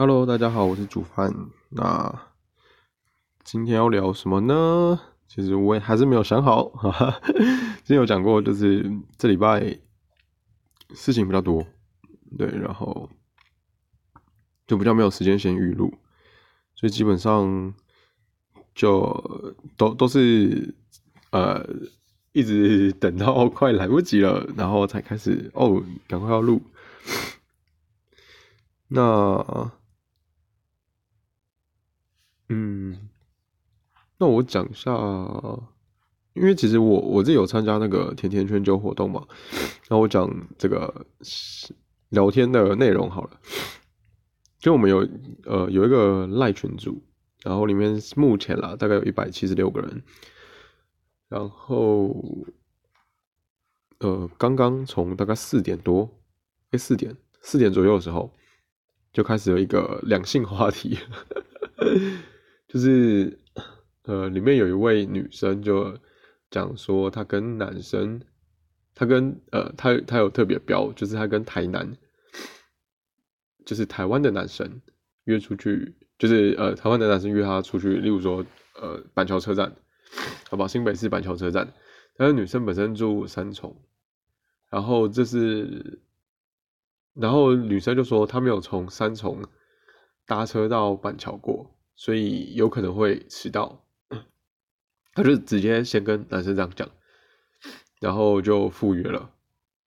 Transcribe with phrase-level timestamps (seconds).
[0.00, 1.34] Hello，大家好，我是煮饭。
[1.70, 2.30] 那
[3.42, 5.00] 今天要聊什么呢？
[5.26, 6.68] 其实我也还是没有想好。
[6.68, 9.76] 哈哈，之前有讲过，就是这礼拜
[10.94, 11.66] 事情比较多，
[12.38, 13.10] 对，然后
[14.68, 15.92] 就比较没有时间先预录，
[16.76, 17.74] 所以基本上
[18.76, 20.76] 就都都是
[21.32, 21.68] 呃
[22.30, 26.62] 一直等到快来不及了，然后才开始哦，赶快要录。
[28.86, 29.72] 那
[32.48, 33.08] 嗯，
[34.18, 34.90] 那我讲一下，
[36.32, 39.26] 因为其实我我自己有参加那个甜甜圈酒活动嘛，
[39.88, 41.06] 那我讲这个
[42.10, 43.40] 聊天的内容好了。
[44.58, 45.06] 就我们有
[45.44, 47.02] 呃有一个赖群组，
[47.42, 50.02] 然后里面目前啦大概有一百七十六个人，
[51.28, 52.46] 然后
[53.98, 56.10] 呃刚刚从大概四点多，
[56.70, 58.32] 哎四点四点左右的时候，
[59.12, 60.98] 就开始有一个两性话题。
[62.68, 63.38] 就是，
[64.02, 65.98] 呃，里面有一位女生就
[66.50, 68.20] 讲说，她跟男生，
[68.94, 71.96] 她跟呃，她她有特别标，就是她跟台南，
[73.64, 74.82] 就是台湾的男生
[75.24, 78.44] 约出去，就是呃，台湾的男生约她出去，例如说，
[78.78, 79.74] 呃，板桥车站，
[80.50, 81.72] 好吧，新北市板桥车站，
[82.18, 83.80] 但是女生本身住三重，
[84.68, 86.02] 然后这是，
[87.14, 89.42] 然后女生就说她没有从三重
[90.26, 91.74] 搭车到板桥过。
[92.00, 93.84] 所以有可能会迟到，
[95.14, 96.88] 他就直接先跟男生这样讲，
[97.98, 99.32] 然后就赴约了。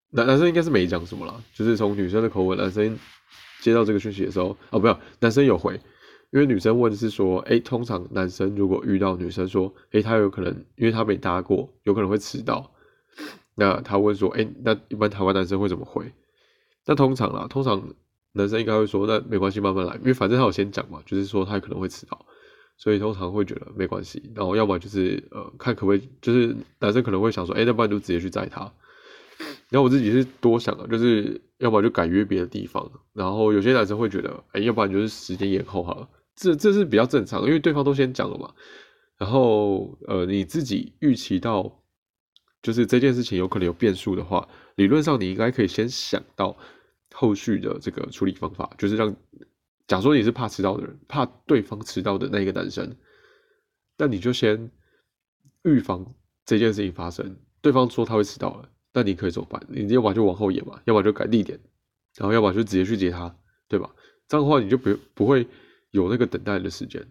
[0.09, 2.99] 男男生应该是没讲什么了，就是从女生的口吻，男生
[3.61, 5.79] 接到这个讯息的时候，哦，不要，男生有回，
[6.31, 12.73] 因为女生问是说，哎，通常男生如果遇到女生说，哎，他有可能因为他没搭过，有可能会迟到，
[13.55, 16.11] 那他问说，哎，那一般台湾男生会怎么回？
[16.85, 17.95] 那通常啦，通常。
[18.33, 22.25] 男生应该会说：“那没关系，慢慢来，因为反正他有先讲嘛，就是说他可能会迟到，
[22.77, 24.31] 所以通常会觉得没关系。
[24.33, 28.71] 然后要么就是呃，看可不可以，就是男生可能会想说：，哎，那不然就直接去载他。
[29.69, 32.89] 然后我自己是多想的，就是要不然就改约别的地方。
[33.11, 36.07] 然后有些男生会觉得：，哎，要不然就是时间延后好了。
[36.33, 38.53] 这这是比较正常，因为对方都先讲了嘛。
[39.17, 41.83] 然后呃，你自己预期到
[42.61, 46.55] 就是这件事情有可能有变数的话，理论上你应该可以先想到。”
[47.13, 49.13] 后续的这个处理方法就是让，
[49.85, 52.95] 假如说你是怕迟到的人，怕对方迟到的那一个男生，
[53.97, 54.71] 那你就先
[55.63, 57.35] 预防这件事情发生。
[57.61, 59.61] 对方说他会迟到了，那你可以怎么办？
[59.67, 61.59] 你要么就往后延嘛，要么就改地点，
[62.15, 63.35] 然后要么就直接去接他，
[63.67, 63.93] 对吧？
[64.27, 65.45] 这样的话你就不不会
[65.91, 67.05] 有那个等待的时间。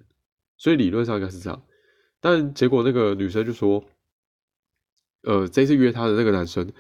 [0.56, 1.62] 所以理论上应该是这样，
[2.20, 3.84] 但结果那个女生就说，
[5.22, 6.72] 呃，这次约她的那个男生，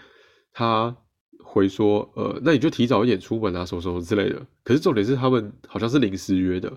[0.52, 0.96] 他。
[1.42, 4.46] 回说，呃，那你就提早一点出门啊，什么什么之类的。
[4.62, 6.72] 可是重点是他们好像是临时约的，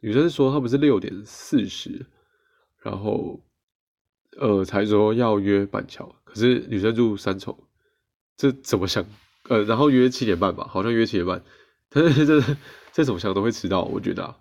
[0.00, 2.06] 女生说他们是六点四十，
[2.82, 3.40] 然后，
[4.38, 7.58] 呃，才说要约板桥，可是女生住三重，
[8.36, 9.04] 这怎么想？
[9.48, 11.42] 呃，然后约七点半吧，好像约七点半，
[11.88, 12.40] 但是这
[12.92, 14.36] 这怎么想都会迟到，我觉得。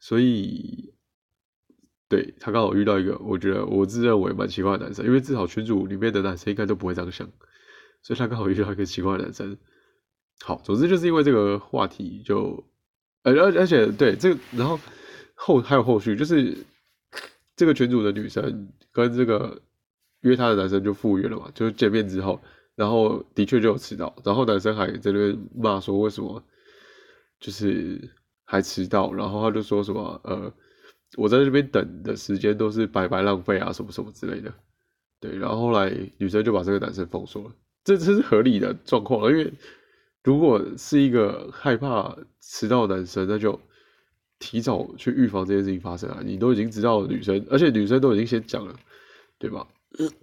[0.00, 0.94] 所以，
[2.08, 7.28] 对他刚好遇到一个，我觉得我自认为蛮奇怪的男生，因为至少群主里面的男生应该都不会这样想。
[8.02, 9.56] 所以他刚好遇到一个奇怪的男生，
[10.40, 12.64] 好，总之就是因为这个话题就，
[13.22, 14.78] 而而而且对这个，然后
[15.34, 16.56] 后还有后续，就是
[17.56, 19.60] 这个群主的女生跟这个
[20.20, 22.40] 约她的男生就赴约了嘛，就是见面之后，
[22.76, 26.42] 然后的确就有迟到，然后男生还在那边骂说为什么
[27.40, 28.00] 就是
[28.44, 30.52] 还迟到，然后他就说什么呃，
[31.16, 34.54] 我在这边等的时间都是白白浪费啊，什么什么之类的，
[35.20, 37.52] 对，然后后来女生就把这个男生封锁了。
[37.88, 39.50] 这这是合理的状况，因为
[40.22, 43.58] 如果是一个害怕迟到的男生，那就
[44.38, 46.20] 提早去预防这件事情发生啊！
[46.22, 48.78] 你都已经知道女生，而且女生都已经先讲了，
[49.38, 49.66] 对吧？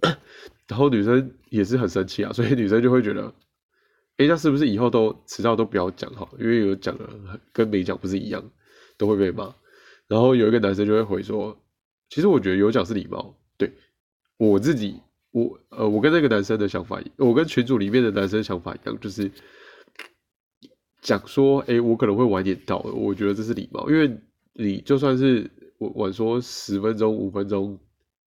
[0.68, 3.34] 然后女生也是很生气啊，所以女生就会觉得，
[4.18, 6.32] 哎，那是不是以后都迟到都不要讲好？
[6.38, 8.48] 因为有讲了跟没讲不是一样，
[8.96, 9.52] 都会被骂。
[10.06, 11.60] 然后有一个男生就会回说，
[12.10, 13.72] 其实我觉得有讲是礼貌，对
[14.36, 15.00] 我自己。
[15.36, 19.30] 我呃，我跟那个男生的想法，我跟群主里面的男生想法一样，就是
[21.02, 24.18] 讲说，哎，我可能会晚点到，我觉得这是礼貌，因为
[24.54, 25.50] 你就算是
[25.80, 27.78] 晚晚说十分钟、五分钟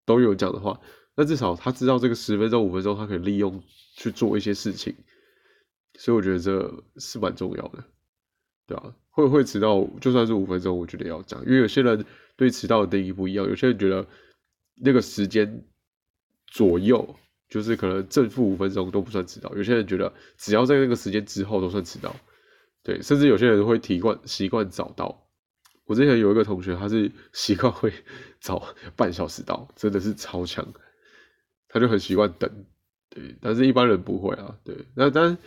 [0.06, 0.79] 都有讲的话，
[1.15, 3.59] 那至少他知道这个十分钟、五分钟他可以利用
[3.95, 4.94] 去做一些事情，
[5.97, 7.83] 所以我觉得这是蛮重要的，
[8.67, 8.94] 对吧？
[9.09, 14.06] 会会迟到，就算是五分钟，我觉得要讲，因为有些人对迟到的定义不一样，有些人觉得
[14.75, 15.65] 那个时间。
[16.51, 17.16] 左右
[17.50, 22.16] 就是可能正负五分钟都不算迟到，有些人觉得只要在那个时间之后都算迟到，
[22.84, 25.25] 对，甚至有些人会习惯习惯早到。
[25.86, 27.92] 我之前有一个同学，他是习惯会
[28.40, 28.63] 早
[28.96, 30.66] 半小时到，真的是超强。
[31.68, 32.50] 他就很习惯等，
[33.10, 34.75] 对，但是一般人不会啊，对。
[34.95, 35.38] 那但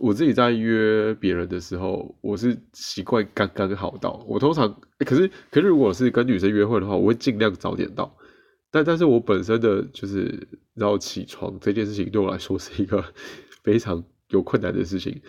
[0.00, 4.24] 我自己在约别人的时候，我是习惯刚刚好到。
[4.28, 8.16] 我通常，可是可是如果是跟女生约会的话，我会尽量早点到。
[8.76, 13.02] 但但是我本身的就是然后起床这件事情对我来说是一个
[13.62, 15.22] 非常有困难的事情，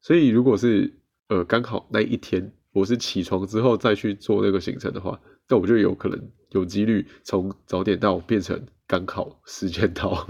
[0.00, 0.92] 所以如果是
[1.28, 8.66] 呃刚好那一天我是起床之后再去做那个行程的话，那我就有可能有几率从早点到变成。
[8.90, 10.26] 刚好时间到，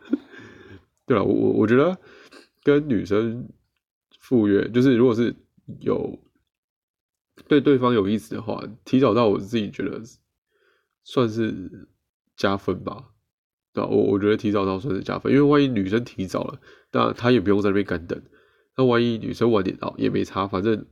[1.06, 1.96] 对了，我我我觉得
[2.62, 3.48] 跟女生
[4.18, 5.34] 赴约，就是如果是
[5.78, 6.18] 有
[7.48, 9.98] 对对方有意思的话，提早到我自己觉得
[11.10, 11.88] 算是
[12.36, 13.06] 加分吧。
[13.72, 16.60] 对，我我觉得提早到算是加分，因为万一女生提早了，
[16.92, 18.22] 那她也不用在那边干等。
[18.76, 20.86] 那万一女生晚点到也没差，反正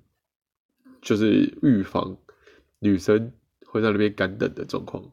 [1.01, 2.17] 就是预防
[2.81, 3.33] 女生
[3.67, 5.05] 会在那边干等的状况。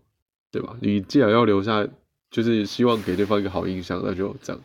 [0.51, 0.77] 对吧？
[0.81, 1.85] 你既然要留下，
[2.31, 4.61] 就是希望给对方一个好印象，那就这样。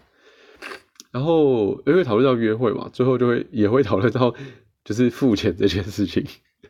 [1.11, 4.33] 然后因为讨论到约会嘛，最后就会也会讨论到
[4.85, 6.25] 就是付钱这件事情，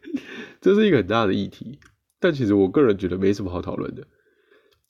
[0.63, 1.79] 这是一个很大的议题。
[2.21, 4.07] 但其实我个人觉得没什么好讨论的。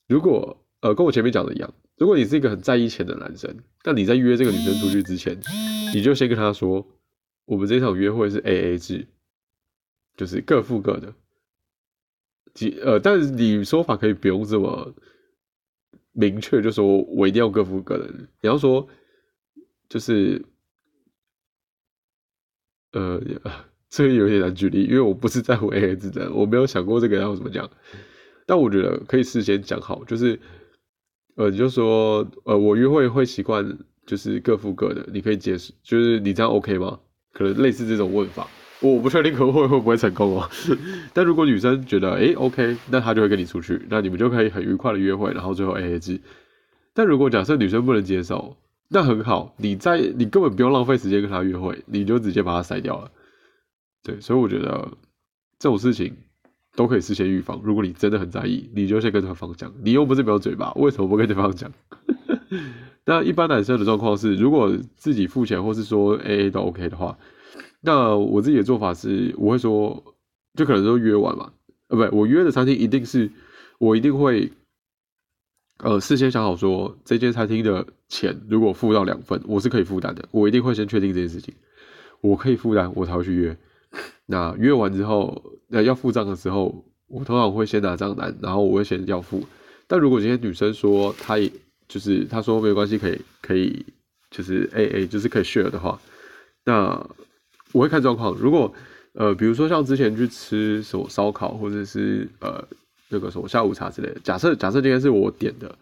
[0.08, 5.40] 如果呃跟我前面讲的一样，如果你是一个很在意钱的男生，那你在约这个女生出去之前，
[5.94, 6.86] 你就先跟她说，
[7.44, 9.06] 我们这场约会是 A A 制，
[10.16, 11.14] 就是各付各的。
[12.82, 14.92] 呃，但是你说法可以不用这么
[16.12, 18.10] 明确，就说我一定要各付各的。
[18.40, 18.88] 你要说
[19.88, 20.44] 就是
[22.92, 23.22] 呃，
[23.90, 27.68] 这个有点难举例，因为我不是在乎 A A 制的，我没有想过这个要怎么讲。
[28.46, 30.38] 但我觉得可以事先讲好，就是
[31.34, 36.98] 呃，你就说呃，我约会会习惯就是各付各的，你可以解释，就是你这样 OK 吗？
[37.32, 38.46] 可能类似这种问法。
[38.80, 40.48] 我不确定可会会不会成功哦，
[41.12, 46.18] 但如果女生觉得诶 OK，那她就会跟你出去，那你们就可以很愉快的约会，然后最后 AA 制。
[46.94, 48.56] 但如果假设女生不能接受，
[48.88, 53.10] 那很好，你在你根本不用浪费时间跟她约会，你就直接把她甩掉了。
[54.02, 54.88] 对，所以我觉得
[55.58, 56.16] 这种事情
[56.74, 57.60] 都可以事先预防。
[57.62, 61.72] 如果你真的很在意，你就先跟对方讲，你又不是没有嘴巴，为什么不跟对方讲？
[63.04, 67.18] 那一般男生的状况是，如果自己付钱或是说 AA 都 OK 的话。
[67.82, 70.14] 那我自己的做法是，我会说，
[70.54, 71.50] 就可能说约完嘛，
[71.88, 73.30] 呃，不，我约的餐厅一定是，
[73.78, 74.52] 我一定会，
[75.78, 81.54] 呃，事先想好说，这间餐厅的钱如果付到两份，我是可以负担的，我一定会先确定这件事情，
[82.20, 83.56] 我可以负担，我才会去约。
[84.30, 89.44] 那约完之后，那要付账的时候，我通常会先拿账单，然后我会先要付。
[89.86, 91.50] 但如果今天女生说她也
[91.88, 93.84] 就是她说没有关系，可以可以
[94.30, 96.00] 就是 A A 就是可以 share 的话，
[96.64, 97.06] 那。
[97.72, 98.74] 我会看状况，如果
[99.12, 102.66] 呃，比如说像之前去吃什么烧烤，或者是呃
[103.08, 105.72] 那个什么下午茶之类的，假设假设今天是我点的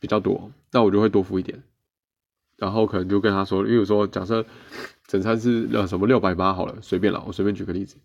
[0.00, 1.56] 比较多，那我就会多付一点，
[2.60, 4.44] 然后可能就跟他说，例如说假设
[5.08, 7.96] 整餐是呃什么六百八好了，随便了，我随便举个例子，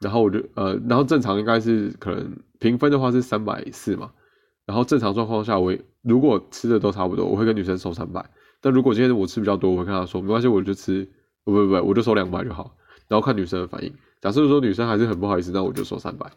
[0.00, 4.10] 然后我就呃，然后正常应该是可能平分的话是三百四嘛，
[4.64, 8.24] 然后正常状况下我如果吃的都差不多，我会跟女生收三百，
[8.62, 11.06] 但如果今天我吃比较多，我会跟她说没关系，我就吃。
[11.44, 12.76] 不不不，我就收两百就好，
[13.06, 13.94] 然后看女生的反应。
[14.20, 16.28] 假设说女生还是很不好意思，那我就收三百。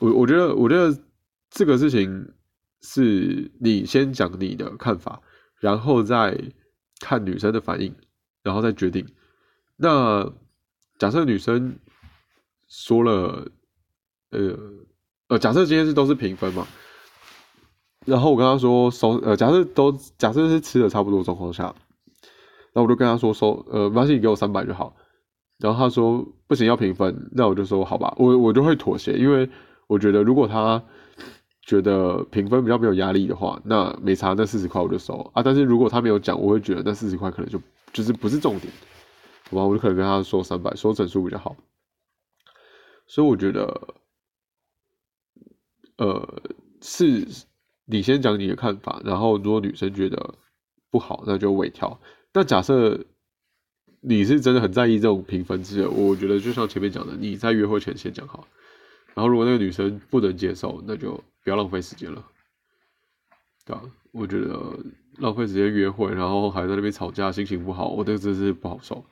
[0.00, 0.92] 我我觉得，我觉得
[1.50, 2.28] 这个事情
[2.82, 5.20] 是你先讲你的看法，
[5.60, 6.36] 然后再
[7.00, 7.94] 看女生的反应，
[8.42, 9.06] 然后再决定。
[9.76, 10.32] 那
[10.98, 11.78] 假设女生
[12.68, 13.50] 说了，
[14.30, 14.58] 呃
[15.28, 16.66] 呃，假设今天是都是平分嘛，
[18.04, 21.74] 然后我跟她说收，呃，假设都假设是吃的差不多状况下。
[22.74, 24.94] 那我就跟她说收，呃，没关系，你给我三百就好。
[25.58, 27.30] 然后她说不行，要平分。
[27.32, 29.48] 那我就说好吧，我我就会妥协，因为
[29.86, 30.84] 我觉得如果他
[31.68, 35.42] 觉得评分比较没有压力的话，那没差，那四十块我就收啊。
[35.42, 37.60] 但是如果他没有讲，我会觉得那四十块可能就
[37.92, 38.72] 就是不是重点，
[39.50, 39.64] 好吧？
[39.66, 41.54] 我就可能跟他说三百，说整数比较好。
[43.06, 43.94] 所以我觉得，
[45.98, 46.42] 呃，
[46.80, 47.28] 是
[47.84, 50.36] 你先讲你的看法，然后如果女生觉得
[50.90, 52.00] 不好，那就微调。
[52.32, 52.98] 那假设
[54.00, 58.48] 你是真的很在意这种评分制，我觉得就像前面讲的，你在约会前先讲好。
[59.14, 61.12] 然后如果那个女生不能接受，那就
[61.42, 62.24] 不要浪费时间了，
[63.66, 63.82] 对吧？
[64.12, 64.78] 我觉得
[65.18, 69.04] 浪费时间约会，然后还在那边吵架，心情不好，我这个真是不好受。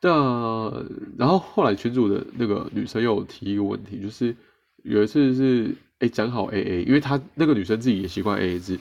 [0.00, 0.84] 那
[1.16, 4.34] 然后后来群主的那个女生又提一个问题，就是
[4.82, 8.78] 有一次是哎讲好 A A，因为她那个女生自己也习惯 A A 制，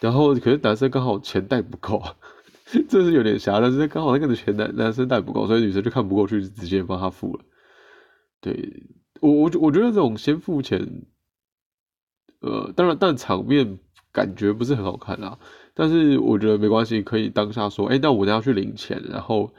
[0.00, 2.02] 然后可是男生刚好钱袋不够。
[2.86, 7.42] 这是有点瑕，但是刚好那个钱男男生带不够，所以女生就看不过去，直接帮他付了。
[8.42, 8.82] 对
[9.20, 11.02] 我我我觉得这种先付钱，
[12.40, 13.78] 呃，当然但场面
[14.12, 15.38] 感觉不是很好看啊。
[15.74, 19.52] 但是我觉得没关系，可以当下说，哎，那我等下去领钱，然后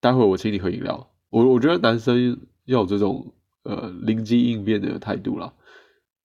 [0.00, 1.10] 待会我请你喝饮料。
[1.28, 3.34] 我我觉得男生要有这种
[3.64, 5.52] 呃灵机应变的态度啦，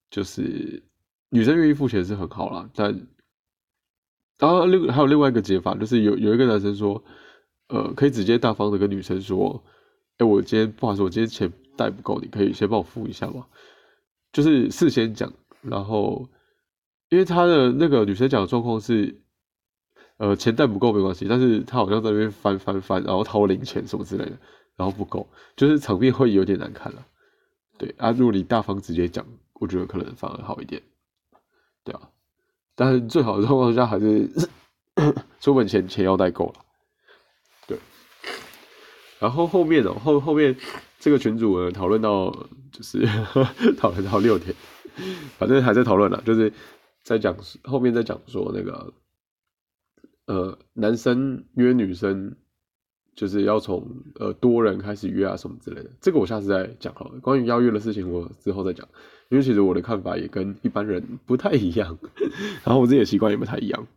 [0.10, 0.84] 就是
[1.30, 3.08] 女生愿意付钱是很好啦，但
[4.38, 7.04] 然后另还有另外一个解法，就是有有一个男生说，
[7.68, 9.62] 呃，可以直接大方的跟女生说，
[10.20, 13.48] 哎，我今天不好意思，我今天钱带不够，你可以先帮我付一下吗？
[14.34, 15.32] 就是事先讲，
[15.62, 16.28] 然后。
[17.12, 19.20] 因为他的那个女生讲的状况是，
[20.18, 24.38] 呃，钱带不够没关系，但是他好像在那边翻翻翻，然后掏零钱什么之类的，
[24.76, 27.04] 然后不够，就是场面会有点难看了。
[27.80, 30.84] 对啊，如果你大方直接讲，我觉得可能反而好一点，
[31.84, 32.12] 对啊。
[32.76, 34.30] 但是最好的状况下还是
[35.42, 36.66] 出门前钱要带够了。
[39.20, 40.56] 然后后面哦后后面
[41.00, 42.32] 这个群主呢讨论到
[42.72, 43.06] 就是
[43.78, 44.56] 讨论到六点，
[45.38, 46.52] 反正还在讨论了，就是。
[47.02, 48.94] 在讲后面在讲说那个，
[50.28, 52.36] 呃，男生约女生
[53.16, 53.88] 就是要从
[54.20, 57.20] 呃多人开始约啊什么之类的，这个我下次再讲好了。
[57.22, 58.88] 关于邀约的事情，我之后再讲，
[59.30, 61.98] 因为其实我的看法也跟一般人不太一样，
[62.64, 63.88] 然后我自己的习惯也不太一样。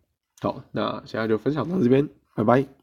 [0.41, 2.82] 好，那现在就分享到这边，拜拜。